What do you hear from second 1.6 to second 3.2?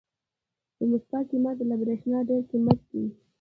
له برېښنا ډېر کم دی.